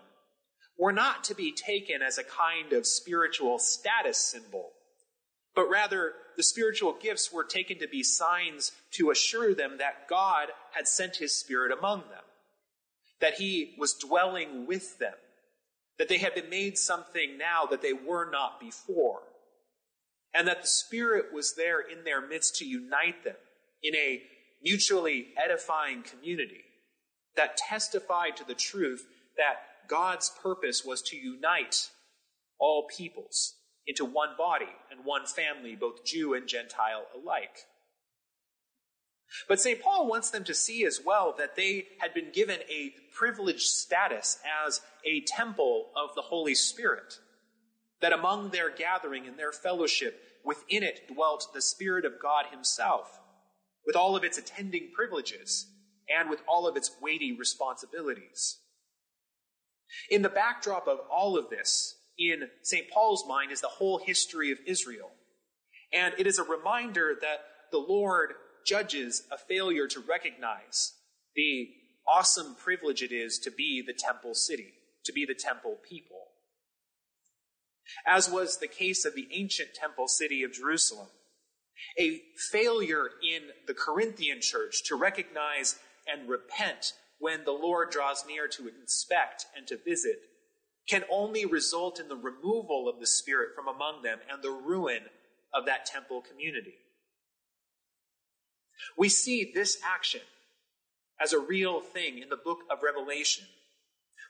were 0.77 0.91
not 0.91 1.23
to 1.23 1.35
be 1.35 1.51
taken 1.51 2.01
as 2.01 2.17
a 2.17 2.23
kind 2.23 2.73
of 2.73 2.85
spiritual 2.85 3.59
status 3.59 4.17
symbol, 4.17 4.71
but 5.55 5.69
rather 5.69 6.13
the 6.35 6.43
spiritual 6.43 6.93
gifts 6.93 7.31
were 7.31 7.43
taken 7.43 7.79
to 7.79 7.87
be 7.87 8.03
signs 8.03 8.71
to 8.91 9.11
assure 9.11 9.53
them 9.53 9.77
that 9.77 10.07
God 10.09 10.49
had 10.71 10.87
sent 10.87 11.17
his 11.17 11.35
Spirit 11.35 11.71
among 11.71 12.01
them, 12.01 12.23
that 13.21 13.35
he 13.35 13.75
was 13.77 13.93
dwelling 13.93 14.65
with 14.67 14.99
them, 14.99 15.13
that 15.97 16.09
they 16.09 16.17
had 16.17 16.35
been 16.35 16.49
made 16.49 16.77
something 16.77 17.37
now 17.37 17.65
that 17.69 17.81
they 17.81 17.93
were 17.93 18.29
not 18.29 18.59
before, 18.59 19.21
and 20.33 20.47
that 20.47 20.61
the 20.61 20.67
Spirit 20.67 21.25
was 21.33 21.55
there 21.55 21.79
in 21.79 22.03
their 22.03 22.25
midst 22.25 22.55
to 22.57 22.65
unite 22.65 23.23
them 23.23 23.35
in 23.83 23.95
a 23.95 24.23
mutually 24.63 25.27
edifying 25.37 26.01
community 26.03 26.63
that 27.35 27.57
testified 27.57 28.37
to 28.37 28.43
the 28.45 28.55
truth 28.55 29.05
that 29.37 29.87
God's 29.87 30.31
purpose 30.41 30.83
was 30.85 31.01
to 31.03 31.17
unite 31.17 31.89
all 32.59 32.87
peoples 32.87 33.55
into 33.85 34.05
one 34.05 34.29
body 34.37 34.71
and 34.89 35.03
one 35.03 35.25
family, 35.25 35.75
both 35.75 36.05
Jew 36.05 36.33
and 36.33 36.47
Gentile 36.47 37.05
alike. 37.13 37.65
But 39.47 39.59
St. 39.59 39.81
Paul 39.81 40.07
wants 40.07 40.29
them 40.29 40.43
to 40.45 40.53
see 40.53 40.85
as 40.85 41.01
well 41.03 41.33
that 41.37 41.55
they 41.55 41.87
had 41.99 42.13
been 42.13 42.31
given 42.31 42.59
a 42.69 42.93
privileged 43.15 43.67
status 43.67 44.39
as 44.65 44.81
a 45.05 45.21
temple 45.21 45.91
of 45.95 46.15
the 46.15 46.21
Holy 46.21 46.55
Spirit. 46.55 47.19
That 48.01 48.13
among 48.13 48.49
their 48.49 48.69
gathering 48.69 49.27
and 49.27 49.37
their 49.37 49.51
fellowship, 49.51 50.21
within 50.43 50.83
it 50.83 51.07
dwelt 51.13 51.47
the 51.53 51.61
Spirit 51.61 52.05
of 52.05 52.21
God 52.21 52.45
Himself, 52.51 53.19
with 53.85 53.95
all 53.95 54.15
of 54.15 54.23
its 54.23 54.37
attending 54.37 54.91
privileges 54.93 55.67
and 56.09 56.29
with 56.29 56.41
all 56.47 56.67
of 56.67 56.75
its 56.75 56.91
weighty 57.01 57.31
responsibilities. 57.31 58.59
In 60.09 60.21
the 60.21 60.29
backdrop 60.29 60.87
of 60.87 60.99
all 61.11 61.37
of 61.37 61.49
this, 61.49 61.95
in 62.17 62.49
St. 62.61 62.89
Paul's 62.89 63.25
mind, 63.27 63.51
is 63.51 63.61
the 63.61 63.67
whole 63.67 63.99
history 63.99 64.51
of 64.51 64.59
Israel. 64.65 65.11
And 65.91 66.13
it 66.17 66.27
is 66.27 66.39
a 66.39 66.43
reminder 66.43 67.15
that 67.21 67.41
the 67.71 67.77
Lord 67.77 68.33
judges 68.65 69.23
a 69.31 69.37
failure 69.37 69.87
to 69.87 69.99
recognize 69.99 70.93
the 71.35 71.69
awesome 72.07 72.55
privilege 72.55 73.01
it 73.01 73.11
is 73.11 73.39
to 73.39 73.51
be 73.51 73.83
the 73.85 73.93
temple 73.93 74.33
city, 74.33 74.73
to 75.05 75.13
be 75.13 75.25
the 75.25 75.35
temple 75.35 75.77
people. 75.87 76.27
As 78.05 78.29
was 78.29 78.57
the 78.57 78.67
case 78.67 79.05
of 79.05 79.15
the 79.15 79.27
ancient 79.31 79.73
temple 79.73 80.07
city 80.07 80.43
of 80.43 80.53
Jerusalem, 80.53 81.07
a 81.97 82.21
failure 82.51 83.09
in 83.21 83.43
the 83.67 83.73
Corinthian 83.73 84.41
church 84.41 84.83
to 84.85 84.95
recognize 84.95 85.77
and 86.07 86.29
repent 86.29 86.93
when 87.19 87.43
the 87.45 87.51
Lord 87.51 87.89
draws 87.89 88.25
near 88.25 88.47
to 88.49 88.67
inspect 88.67 89.45
and 89.55 89.65
to 89.67 89.77
visit 89.77 90.19
can 90.87 91.03
only 91.09 91.45
result 91.45 91.99
in 91.99 92.09
the 92.09 92.15
removal 92.15 92.89
of 92.89 92.99
the 92.99 93.07
Spirit 93.07 93.49
from 93.55 93.67
among 93.67 94.01
them 94.01 94.19
and 94.29 94.43
the 94.43 94.51
ruin 94.51 95.03
of 95.53 95.65
that 95.65 95.85
temple 95.85 96.21
community. 96.21 96.75
We 98.97 99.09
see 99.09 99.51
this 99.53 99.77
action 99.85 100.21
as 101.21 101.33
a 101.33 101.39
real 101.39 101.79
thing 101.79 102.19
in 102.19 102.29
the 102.29 102.37
book 102.37 102.59
of 102.69 102.83
Revelation 102.83 103.45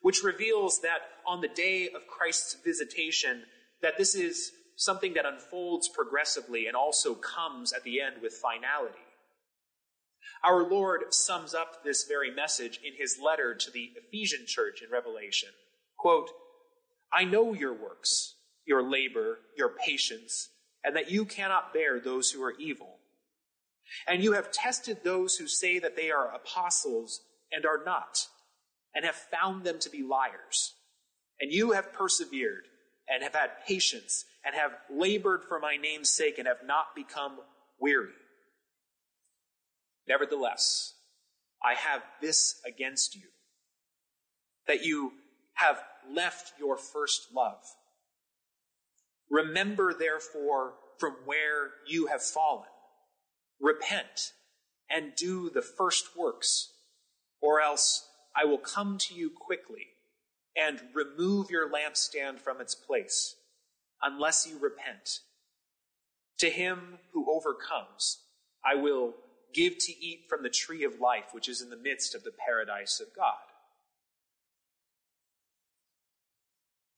which 0.04 0.22
reveals 0.22 0.82
that 0.82 1.00
on 1.26 1.42
the 1.42 1.48
day 1.48 1.90
of 1.96 2.08
Christ's 2.08 2.58
visitation, 2.64 3.44
that 3.82 3.98
this 3.98 4.14
is 4.14 4.52
something 4.76 5.14
that 5.14 5.26
unfolds 5.26 5.88
progressively 5.88 6.68
and 6.68 6.76
also 6.76 7.16
comes 7.16 7.72
at 7.72 7.84
the 7.84 8.02
end 8.02 8.16
with 8.22 8.34
finality. 8.34 9.00
Our 10.44 10.70
Lord 10.70 11.14
sums 11.14 11.54
up 11.54 11.86
this 11.86 12.04
very 12.04 12.30
message 12.32 12.82
in 12.84 12.94
his 12.98 13.18
letter 13.24 13.56
to 13.56 13.72
the 13.72 13.92
Ephesian 13.96 14.46
church 14.46 14.82
in 14.82 14.92
Revelation. 14.92 15.50
Quote, 15.98 16.30
I 17.14 17.24
know 17.24 17.54
your 17.54 17.74
works, 17.74 18.36
your 18.66 18.84
labor, 18.84 19.40
your 19.58 19.70
patience, 19.70 20.50
and 20.84 20.98
that 20.98 21.10
you 21.10 21.24
cannot 21.24 21.74
bear 21.74 22.02
those 22.02 22.32
who 22.32 22.44
are 22.44 22.56
evil. 22.60 22.98
And 24.08 24.24
you 24.24 24.34
have 24.34 24.52
tested 24.52 25.04
those 25.04 25.36
who 25.36 25.48
say 25.48 25.80
that 25.80 25.96
they 25.96 26.12
are 26.12 26.34
apostles 26.34 27.22
and 27.52 27.66
are 27.66 27.84
not, 27.86 28.28
and 28.96 29.06
have 29.06 29.16
found 29.16 29.64
them 29.64 29.80
to 29.80 29.90
be 29.90 30.04
liars. 30.04 30.74
And 31.40 31.52
you 31.52 31.72
have 31.72 31.94
persevered 31.94 32.66
and 33.08 33.24
have 33.24 33.36
had 33.36 33.52
patience 33.68 34.26
and 34.46 34.56
have 34.56 34.72
labored 34.90 35.44
for 35.48 35.60
my 35.60 35.78
name's 35.78 36.12
sake 36.12 36.38
and 36.38 36.48
have 36.48 36.66
not 36.66 36.96
become 36.96 37.40
weary. 37.80 38.14
Nevertheless, 40.08 40.94
I 41.64 41.76
have 41.76 42.02
this 42.22 42.60
against 42.68 43.16
you, 43.16 43.30
that 44.68 44.84
you 44.84 45.14
have 45.54 45.82
left 46.12 46.54
your 46.60 46.78
first 46.78 47.28
love. 47.34 47.62
Remember, 49.30 49.94
therefore, 49.94 50.74
from 50.98 51.16
where 51.26 51.72
you 51.88 52.08
have 52.08 52.22
fallen. 52.22 52.68
Repent 53.64 54.34
and 54.90 55.16
do 55.16 55.50
the 55.50 55.62
first 55.62 56.18
works, 56.18 56.74
or 57.42 57.62
else 57.62 58.10
I 58.36 58.44
will 58.44 58.58
come 58.58 58.98
to 59.00 59.14
you 59.14 59.30
quickly 59.30 59.88
and 60.56 60.82
remove 60.94 61.50
your 61.50 61.72
lampstand 61.72 62.42
from 62.42 62.60
its 62.60 62.76
place, 62.76 63.36
unless 64.02 64.46
you 64.46 64.60
repent. 64.60 65.22
To 66.40 66.50
him 66.50 67.00
who 67.14 67.32
overcomes, 67.32 68.20
I 68.66 68.76
will 68.76 69.14
give 69.54 69.78
to 69.78 69.94
eat 69.94 70.26
from 70.28 70.44
the 70.44 70.50
tree 70.50 70.84
of 70.84 71.00
life, 71.00 71.30
which 71.32 71.48
is 71.48 71.62
in 71.62 71.70
the 71.70 71.78
midst 71.78 72.14
of 72.16 72.24
the 72.24 72.34
paradise 72.46 73.00
of 73.00 73.16
God. 73.16 73.36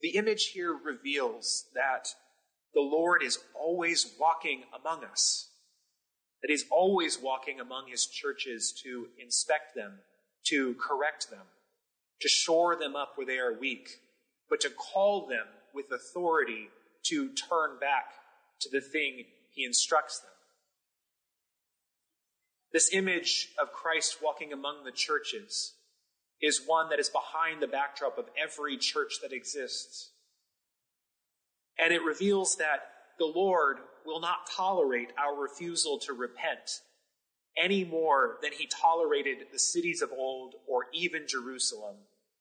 The 0.00 0.16
image 0.16 0.46
here 0.46 0.74
reveals 0.74 1.66
that 1.74 2.08
the 2.74 2.80
Lord 2.80 3.22
is 3.22 3.38
always 3.54 4.14
walking 4.18 4.64
among 4.74 5.04
us, 5.04 5.48
that 6.46 6.52
He's 6.52 6.66
always 6.70 7.18
walking 7.20 7.58
among 7.58 7.88
His 7.88 8.06
churches 8.06 8.72
to 8.84 9.08
inspect 9.20 9.74
them, 9.74 9.94
to 10.44 10.74
correct 10.74 11.28
them, 11.28 11.46
to 12.20 12.28
shore 12.28 12.76
them 12.76 12.94
up 12.94 13.14
where 13.16 13.26
they 13.26 13.38
are 13.38 13.58
weak, 13.58 13.88
but 14.48 14.60
to 14.60 14.70
call 14.70 15.26
them 15.26 15.46
with 15.74 15.86
authority 15.90 16.68
to 17.06 17.30
turn 17.30 17.80
back 17.80 18.12
to 18.60 18.68
the 18.70 18.80
thing 18.80 19.24
He 19.50 19.64
instructs 19.64 20.20
them. 20.20 20.30
This 22.72 22.94
image 22.94 23.48
of 23.60 23.72
Christ 23.72 24.18
walking 24.22 24.52
among 24.52 24.84
the 24.84 24.92
churches 24.92 25.72
is 26.40 26.62
one 26.64 26.90
that 26.90 27.00
is 27.00 27.08
behind 27.08 27.60
the 27.60 27.66
backdrop 27.66 28.18
of 28.18 28.26
every 28.40 28.76
church 28.76 29.14
that 29.20 29.32
exists. 29.32 30.10
And 31.76 31.92
it 31.92 32.04
reveals 32.04 32.54
that 32.56 32.84
the 33.18 33.26
Lord 33.26 33.78
will 34.06 34.20
not 34.20 34.48
tolerate 34.54 35.12
our 35.18 35.34
refusal 35.34 35.98
to 35.98 36.12
repent 36.12 36.80
any 37.56 37.84
more 37.84 38.36
than 38.42 38.52
he 38.52 38.66
tolerated 38.66 39.38
the 39.52 39.58
cities 39.58 40.02
of 40.02 40.12
old 40.12 40.54
or 40.66 40.86
even 40.92 41.26
Jerusalem 41.26 41.96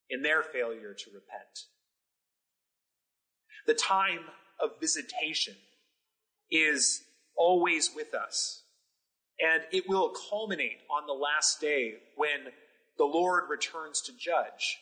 in 0.10 0.22
their 0.22 0.44
failure 0.44 0.94
to 0.94 1.10
repent. 1.14 1.68
The 3.66 3.74
time 3.74 4.26
of 4.60 4.80
visitation 4.80 5.56
is 6.52 7.02
always 7.36 7.92
with 7.96 8.14
us, 8.14 8.64
and 9.40 9.64
it 9.72 9.90
will 9.90 10.14
culminate 10.30 10.80
on 10.90 11.08
the 11.08 11.14
last 11.14 11.60
day 11.60 11.96
when 12.16 12.52
the 12.98 13.06
Lord 13.06 13.46
returns 13.50 14.02
to 14.02 14.14
judge 14.14 14.78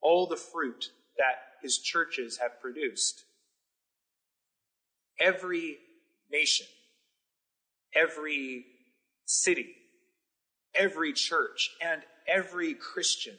all 0.00 0.26
the 0.26 0.36
fruit 0.36 0.90
that 1.18 1.36
his 1.62 1.78
churches 1.78 2.38
have 2.38 2.60
produced. 2.60 3.24
Every 5.18 5.78
nation, 6.30 6.66
every 7.94 8.64
city, 9.24 9.74
every 10.74 11.12
church, 11.12 11.70
and 11.84 12.02
every 12.28 12.74
Christian 12.74 13.36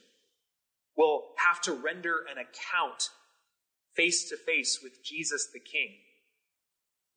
will 0.96 1.26
have 1.46 1.62
to 1.62 1.74
render 1.74 2.26
an 2.30 2.38
account 2.38 3.10
face 3.96 4.30
to 4.30 4.38
face 4.38 4.80
with 4.82 5.04
Jesus 5.04 5.48
the 5.54 5.60
King 5.60 5.96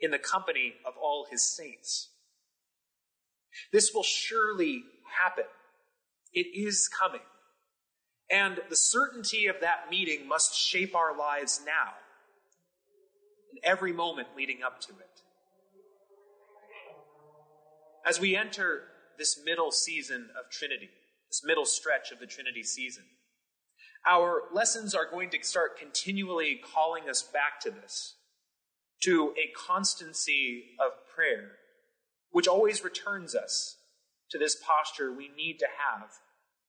in 0.00 0.10
the 0.10 0.18
company 0.18 0.74
of 0.86 0.94
all 1.00 1.26
his 1.30 1.54
saints. 1.54 2.10
This 3.72 3.92
will 3.94 4.02
surely 4.02 4.84
happen 5.18 5.44
it 6.32 6.46
is 6.54 6.88
coming. 6.88 7.20
And 8.30 8.60
the 8.68 8.76
certainty 8.76 9.46
of 9.46 9.56
that 9.60 9.90
meeting 9.90 10.28
must 10.28 10.54
shape 10.54 10.94
our 10.94 11.16
lives 11.16 11.60
now, 11.66 11.94
every 13.62 13.92
moment 13.92 14.28
leading 14.36 14.62
up 14.64 14.80
to 14.82 14.92
it. 14.92 15.22
As 18.06 18.20
we 18.20 18.36
enter 18.36 18.82
this 19.18 19.38
middle 19.44 19.70
season 19.70 20.30
of 20.38 20.50
Trinity, 20.50 20.90
this 21.28 21.42
middle 21.44 21.66
stretch 21.66 22.10
of 22.10 22.18
the 22.18 22.26
Trinity 22.26 22.62
season, 22.62 23.04
our 24.06 24.44
lessons 24.52 24.94
are 24.94 25.08
going 25.10 25.30
to 25.30 25.38
start 25.42 25.78
continually 25.78 26.60
calling 26.74 27.08
us 27.08 27.22
back 27.22 27.60
to 27.60 27.70
this, 27.70 28.16
to 29.02 29.34
a 29.36 29.52
constancy 29.54 30.76
of 30.80 30.92
prayer, 31.14 31.52
which 32.30 32.48
always 32.48 32.82
returns 32.82 33.34
us 33.34 33.76
to 34.30 34.38
this 34.38 34.56
posture 34.56 35.12
we 35.12 35.28
need 35.36 35.58
to 35.58 35.66
have 35.66 36.08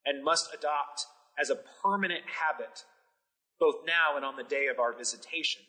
and 0.06 0.24
must 0.24 0.54
adopt 0.54 1.06
as 1.40 1.50
a 1.50 1.60
permanent 1.82 2.24
habit, 2.26 2.84
both 3.60 3.76
now 3.86 4.16
and 4.16 4.26
on 4.26 4.36
the 4.36 4.44
day 4.44 4.68
of 4.68 4.80
our 4.80 4.96
visitation. 4.96 5.62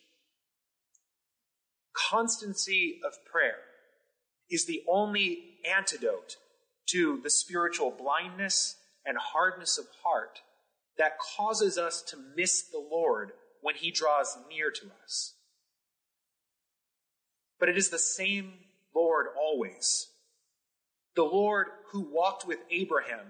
Constancy 1.92 3.00
of 3.04 3.24
prayer 3.24 3.58
is 4.50 4.66
the 4.66 4.82
only 4.88 5.58
antidote 5.70 6.36
to 6.86 7.20
the 7.22 7.30
spiritual 7.30 7.90
blindness 7.90 8.76
and 9.04 9.16
hardness 9.18 9.78
of 9.78 9.86
heart 10.02 10.40
that 10.98 11.18
causes 11.18 11.78
us 11.78 12.02
to 12.02 12.16
miss 12.36 12.62
the 12.62 12.78
Lord 12.78 13.32
when 13.60 13.74
he 13.74 13.90
draws 13.90 14.36
near 14.48 14.70
to 14.70 14.86
us. 15.02 15.34
But 17.58 17.68
it 17.68 17.78
is 17.78 17.90
the 17.90 17.98
same 17.98 18.54
Lord 18.94 19.26
always 19.38 20.08
the 21.14 21.22
Lord 21.22 21.66
who 21.90 22.00
walked 22.00 22.46
with 22.46 22.58
Abraham 22.70 23.26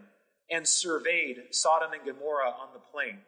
and 0.51 0.67
surveyed 0.69 1.39
Sodom 1.51 1.93
and 1.93 2.05
Gomorrah 2.05 2.51
on 2.51 2.69
the 2.73 2.79
plain. 2.79 3.19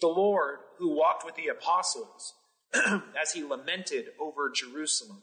The 0.00 0.08
Lord 0.08 0.58
who 0.78 0.96
walked 0.96 1.24
with 1.24 1.36
the 1.36 1.48
apostles 1.48 2.34
as 3.20 3.32
he 3.32 3.44
lamented 3.44 4.06
over 4.20 4.50
Jerusalem 4.50 5.22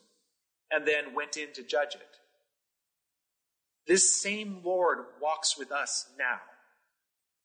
and 0.71 0.87
then 0.87 1.13
went 1.13 1.37
in 1.37 1.53
to 1.53 1.63
judge 1.63 1.95
it. 1.95 2.17
This 3.87 4.21
same 4.21 4.61
Lord 4.63 4.99
walks 5.21 5.57
with 5.57 5.71
us 5.71 6.07
now 6.17 6.39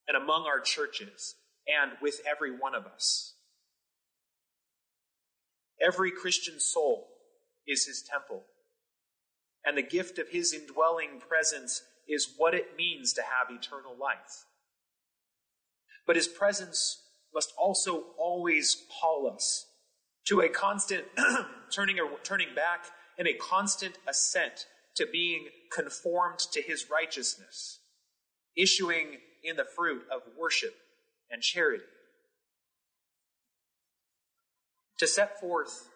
and 0.06 0.16
among 0.16 0.44
our 0.46 0.60
churches 0.60 1.34
and 1.66 1.92
with 2.00 2.20
every 2.30 2.56
one 2.56 2.74
of 2.74 2.86
us. 2.86 3.34
Every 5.84 6.10
Christian 6.10 6.60
soul 6.60 7.08
is 7.66 7.86
his 7.86 8.02
temple 8.02 8.44
and 9.66 9.76
the 9.76 9.82
gift 9.82 10.18
of 10.18 10.28
his 10.28 10.54
indwelling 10.54 11.20
presence 11.28 11.82
is 12.08 12.34
what 12.36 12.54
it 12.54 12.76
means 12.78 13.12
to 13.14 13.22
have 13.22 13.50
eternal 13.50 13.96
life. 14.00 14.46
But 16.06 16.14
his 16.14 16.28
presence 16.28 17.02
must 17.34 17.52
also 17.58 18.04
always 18.16 18.84
call 19.00 19.28
us 19.28 19.65
to 20.26 20.40
a 20.40 20.48
constant 20.48 21.04
turning, 21.70 21.98
or, 21.98 22.10
turning 22.22 22.54
back 22.54 22.86
and 23.18 23.26
a 23.26 23.34
constant 23.34 23.96
assent 24.06 24.66
to 24.96 25.06
being 25.10 25.46
conformed 25.72 26.38
to 26.38 26.62
his 26.62 26.86
righteousness, 26.90 27.80
issuing 28.56 29.18
in 29.44 29.56
the 29.56 29.64
fruit 29.64 30.02
of 30.12 30.22
worship 30.38 30.74
and 31.30 31.42
charity. 31.42 31.84
To 34.98 35.06
set 35.06 35.38
forth 35.40 35.88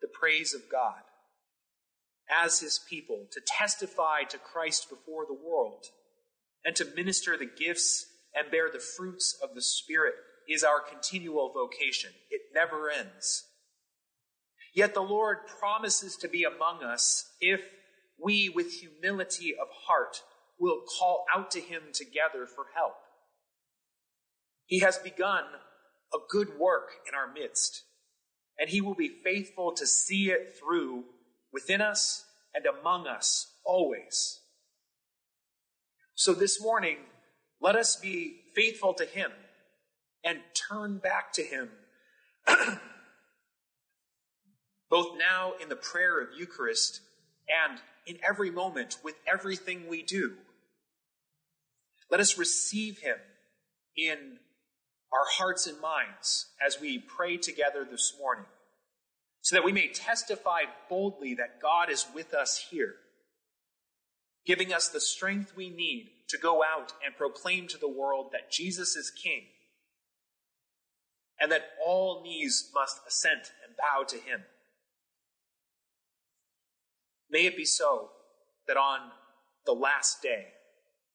the 0.00 0.08
praise 0.08 0.52
of 0.52 0.62
God 0.70 1.02
as 2.44 2.60
his 2.60 2.80
people, 2.88 3.26
to 3.30 3.40
testify 3.46 4.22
to 4.28 4.38
Christ 4.38 4.88
before 4.88 5.26
the 5.26 5.34
world, 5.34 5.86
and 6.64 6.74
to 6.76 6.84
minister 6.96 7.36
the 7.36 7.46
gifts 7.46 8.06
and 8.34 8.50
bear 8.50 8.70
the 8.70 8.78
fruits 8.80 9.38
of 9.42 9.54
the 9.54 9.62
Spirit 9.62 10.14
is 10.48 10.64
our 10.64 10.80
continual 10.80 11.52
vocation. 11.52 12.10
It 12.30 12.42
never 12.54 12.90
ends. 12.90 13.44
Yet 14.74 14.94
the 14.94 15.02
Lord 15.02 15.38
promises 15.46 16.16
to 16.16 16.28
be 16.28 16.44
among 16.44 16.82
us 16.82 17.30
if 17.40 17.60
we, 18.18 18.48
with 18.48 18.72
humility 18.72 19.54
of 19.54 19.68
heart, 19.86 20.22
will 20.58 20.82
call 20.98 21.24
out 21.34 21.50
to 21.50 21.60
him 21.60 21.82
together 21.92 22.46
for 22.46 22.66
help. 22.74 22.94
He 24.64 24.78
has 24.80 24.96
begun 24.98 25.44
a 26.14 26.18
good 26.30 26.58
work 26.58 26.90
in 27.06 27.14
our 27.14 27.30
midst, 27.32 27.82
and 28.58 28.70
he 28.70 28.80
will 28.80 28.94
be 28.94 29.20
faithful 29.24 29.72
to 29.72 29.86
see 29.86 30.30
it 30.30 30.54
through 30.58 31.04
within 31.52 31.80
us 31.80 32.24
and 32.54 32.64
among 32.66 33.06
us 33.06 33.54
always. 33.64 34.40
So 36.14 36.32
this 36.32 36.62
morning, 36.62 36.98
let 37.60 37.76
us 37.76 37.96
be 37.96 38.42
faithful 38.54 38.94
to 38.94 39.04
him 39.04 39.32
and 40.24 40.40
turn 40.54 40.98
back 40.98 41.32
to 41.34 41.42
him. 41.42 41.70
Both 44.92 45.16
now 45.18 45.54
in 45.58 45.70
the 45.70 45.74
prayer 45.74 46.20
of 46.20 46.38
Eucharist 46.38 47.00
and 47.48 47.80
in 48.06 48.18
every 48.28 48.50
moment 48.50 48.98
with 49.02 49.14
everything 49.26 49.88
we 49.88 50.02
do. 50.02 50.34
Let 52.10 52.20
us 52.20 52.36
receive 52.36 52.98
him 52.98 53.16
in 53.96 54.36
our 55.10 55.24
hearts 55.38 55.66
and 55.66 55.80
minds 55.80 56.50
as 56.64 56.78
we 56.78 56.98
pray 56.98 57.38
together 57.38 57.86
this 57.90 58.12
morning, 58.20 58.44
so 59.40 59.56
that 59.56 59.64
we 59.64 59.72
may 59.72 59.88
testify 59.88 60.64
boldly 60.90 61.34
that 61.36 61.62
God 61.62 61.88
is 61.88 62.04
with 62.14 62.34
us 62.34 62.66
here, 62.70 62.96
giving 64.44 64.74
us 64.74 64.88
the 64.88 65.00
strength 65.00 65.56
we 65.56 65.70
need 65.70 66.10
to 66.28 66.36
go 66.36 66.62
out 66.62 66.92
and 67.02 67.16
proclaim 67.16 67.66
to 67.68 67.78
the 67.78 67.88
world 67.88 68.28
that 68.32 68.52
Jesus 68.52 68.94
is 68.94 69.10
King, 69.10 69.44
and 71.40 71.50
that 71.50 71.70
all 71.82 72.22
knees 72.22 72.70
must 72.74 73.00
assent 73.08 73.52
and 73.66 73.74
bow 73.74 74.04
to 74.04 74.16
him. 74.16 74.42
May 77.32 77.46
it 77.46 77.56
be 77.56 77.64
so 77.64 78.10
that 78.68 78.76
on 78.76 79.00
the 79.64 79.72
last 79.72 80.20
day, 80.20 80.48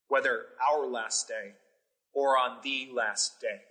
whether 0.08 0.46
our 0.68 0.88
last 0.88 1.28
day 1.28 1.54
or 2.12 2.38
on 2.38 2.58
the 2.64 2.90
last 2.92 3.40
day, 3.40 3.62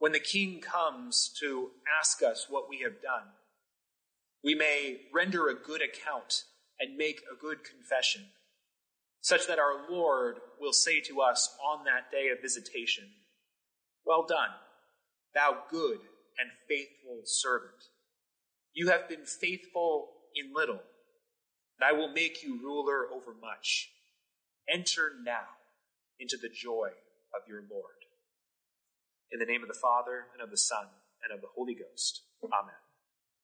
when 0.00 0.10
the 0.10 0.18
King 0.18 0.60
comes 0.60 1.32
to 1.38 1.70
ask 2.00 2.24
us 2.24 2.46
what 2.50 2.68
we 2.68 2.80
have 2.80 3.00
done, 3.00 3.28
we 4.42 4.56
may 4.56 5.02
render 5.14 5.48
a 5.48 5.54
good 5.54 5.80
account 5.80 6.42
and 6.80 6.96
make 6.96 7.20
a 7.32 7.40
good 7.40 7.58
confession, 7.62 8.22
such 9.20 9.46
that 9.46 9.60
our 9.60 9.88
Lord 9.88 10.38
will 10.60 10.72
say 10.72 11.00
to 11.02 11.20
us 11.20 11.56
on 11.64 11.84
that 11.84 12.10
day 12.10 12.30
of 12.30 12.42
visitation, 12.42 13.04
Well 14.04 14.26
done, 14.26 14.50
thou 15.36 15.58
good 15.70 16.00
and 16.36 16.50
faithful 16.68 17.20
servant. 17.24 17.70
You 18.74 18.88
have 18.88 19.08
been 19.08 19.24
faithful 19.24 20.08
in 20.34 20.52
little, 20.52 20.80
and 21.82 21.88
I 21.88 21.98
will 21.98 22.12
make 22.12 22.42
you 22.42 22.60
ruler 22.62 23.06
over 23.12 23.34
much. 23.40 23.90
Enter 24.72 25.12
now 25.24 25.48
into 26.20 26.36
the 26.36 26.48
joy 26.48 26.90
of 27.34 27.48
your 27.48 27.62
Lord. 27.70 28.06
In 29.32 29.40
the 29.40 29.46
name 29.46 29.62
of 29.62 29.68
the 29.68 29.74
Father, 29.74 30.26
and 30.32 30.42
of 30.42 30.50
the 30.50 30.56
Son, 30.56 30.86
and 31.24 31.34
of 31.34 31.40
the 31.40 31.48
Holy 31.56 31.74
Ghost. 31.74 32.22
Amen. 32.44 32.74